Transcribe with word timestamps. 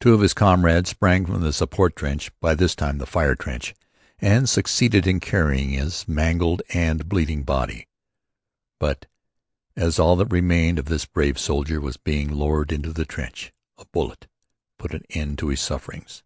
Two 0.00 0.14
of 0.14 0.22
his 0.22 0.32
comrades 0.32 0.88
sprang 0.88 1.26
from 1.26 1.42
the 1.42 1.52
support 1.52 1.94
trench 1.94 2.30
by 2.40 2.54
this 2.54 2.74
time 2.74 2.96
the 2.96 3.04
fire 3.04 3.34
trench 3.34 3.74
and 4.18 4.48
succeeded 4.48 5.06
in 5.06 5.20
carrying 5.20 5.74
in 5.74 5.80
his 5.82 6.08
mangled 6.08 6.62
and 6.70 7.06
bleeding 7.06 7.42
body. 7.42 7.86
But 8.80 9.04
as 9.76 9.98
all 9.98 10.16
that 10.16 10.32
remained 10.32 10.78
of 10.78 10.86
this 10.86 11.04
brave 11.04 11.38
soldier 11.38 11.82
was 11.82 11.98
being 11.98 12.32
lowered 12.32 12.72
into 12.72 12.94
the 12.94 13.04
trench 13.04 13.52
a 13.76 13.84
bullet 13.92 14.26
put 14.78 14.94
an 14.94 15.02
end 15.10 15.36
to 15.40 15.48
his 15.48 15.60
sufferings. 15.60 16.22